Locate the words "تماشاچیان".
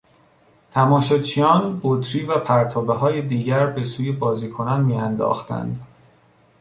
0.71-1.79